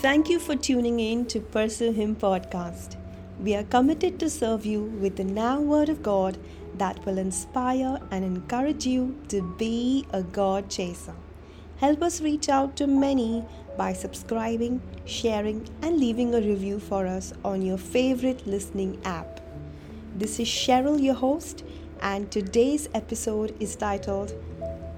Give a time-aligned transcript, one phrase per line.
[0.00, 2.96] Thank you for tuning in to Pursue Him podcast.
[3.38, 6.38] We are committed to serve you with the now Word of God
[6.78, 11.14] that will inspire and encourage you to be a God chaser.
[11.76, 13.44] Help us reach out to many
[13.76, 19.40] by subscribing, sharing, and leaving a review for us on your favorite listening app.
[20.16, 21.64] This is Cheryl, your host,
[22.00, 24.34] and today's episode is titled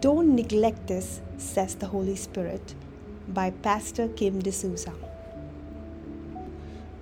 [0.01, 2.75] Don't Neglect This, says the Holy Spirit
[3.29, 4.93] by Pastor Kim D'Souza.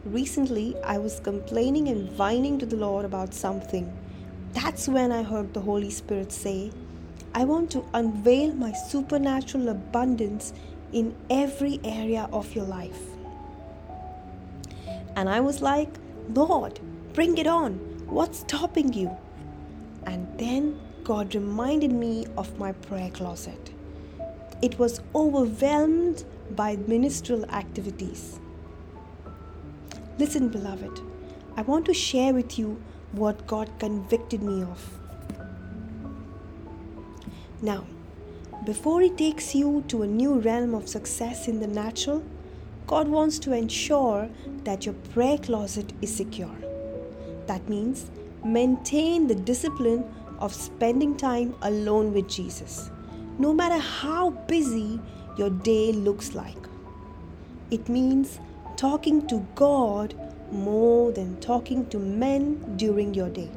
[0.05, 3.93] Recently, I was complaining and whining to the Lord about something.
[4.53, 6.71] That's when I heard the Holy Spirit say,
[7.35, 10.53] I want to unveil my supernatural abundance
[10.93, 13.01] in every area of your life.
[15.17, 15.91] And I was like,
[16.35, 16.79] Lord,
[17.15, 17.75] bring it on.
[18.07, 19.17] What's stopping you?
[20.05, 23.73] And then God reminded me of my prayer closet
[24.63, 28.39] it was overwhelmed by ministerial activities.
[30.19, 31.01] Listen, beloved,
[31.57, 34.99] I want to share with you what God convicted me of.
[37.61, 37.85] Now,
[38.65, 42.25] before He takes you to a new realm of success in the natural,
[42.87, 44.29] God wants to ensure
[44.63, 46.55] that your prayer closet is secure.
[47.47, 48.11] That means
[48.45, 50.05] maintain the discipline
[50.39, 52.91] of spending time alone with Jesus
[53.39, 55.01] no matter how busy
[55.37, 56.57] your day looks like.
[57.71, 58.39] It means
[58.77, 60.15] talking to God
[60.51, 63.51] more than talking to men during your day.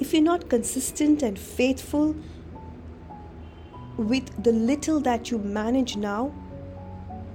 [0.00, 2.14] If you're not consistent and faithful
[3.96, 6.32] with the little that you manage now,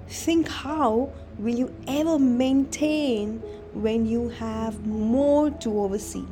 [0.08, 3.40] think how will you ever maintain
[3.74, 6.26] when you have more to oversee?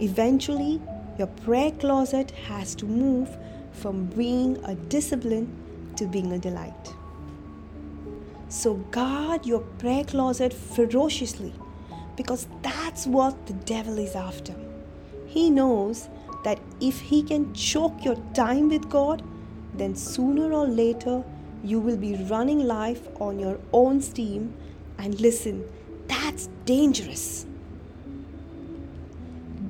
[0.00, 0.80] Eventually,
[1.22, 3.28] your prayer closet has to move
[3.70, 5.46] from being a discipline
[5.96, 6.94] to being a delight.
[8.48, 11.52] So guard your prayer closet ferociously
[12.16, 14.56] because that's what the devil is after.
[15.28, 16.08] He knows
[16.42, 19.22] that if he can choke your time with God,
[19.74, 21.22] then sooner or later
[21.62, 24.54] you will be running life on your own steam.
[24.98, 25.64] And listen,
[26.08, 27.46] that's dangerous.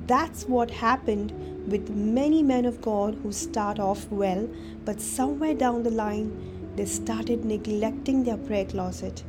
[0.05, 1.31] That's what happened
[1.71, 4.49] with many men of God who start off well,
[4.83, 9.23] but somewhere down the line, they started neglecting their prayer closet,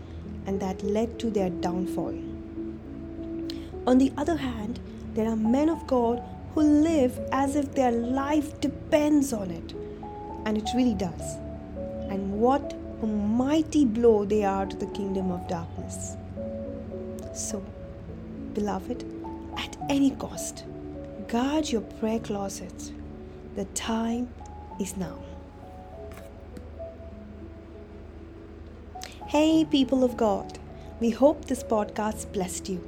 [0.46, 2.18] and that led to their downfall.
[3.86, 4.80] On the other hand,
[5.14, 6.20] there are men of God
[6.54, 9.74] who live as if their life depends on it,
[10.44, 11.36] and it really does.
[12.08, 16.16] And what a mighty blow they are to the kingdom of darkness.
[17.32, 17.64] So,
[18.54, 19.13] beloved,
[19.56, 20.65] at any cost.
[21.28, 22.92] Guard your prayer closet.
[23.56, 24.28] The time
[24.81, 25.19] is now.
[29.26, 30.59] Hey, people of God,
[31.00, 32.81] we hope this podcast blessed you.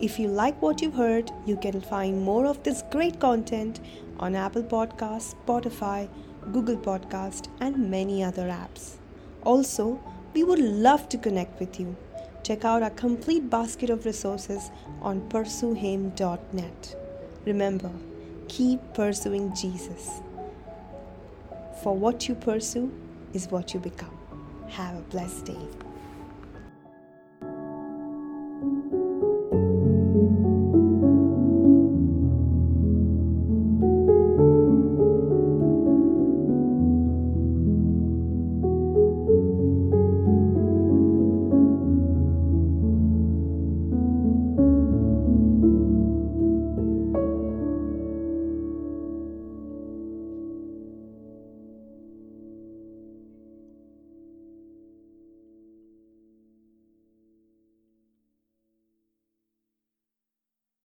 [0.00, 3.80] If you like what you've heard, you can find more of this great content
[4.20, 6.08] on Apple Podcasts, Spotify,
[6.52, 8.96] Google Podcast, and many other apps.
[9.44, 10.00] Also,
[10.34, 11.96] we would love to connect with you
[12.42, 14.70] check out our complete basket of resources
[15.02, 16.96] on pursuehim.net.
[17.44, 17.90] Remember,
[18.48, 20.20] keep pursuing Jesus.
[21.82, 22.92] For what you pursue
[23.32, 24.16] is what you become.
[24.68, 25.87] Have a blessed day.